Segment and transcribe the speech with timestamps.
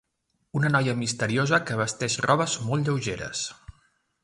[0.59, 3.45] Una noia misteriosa, que vesteix robes molt lleugeres.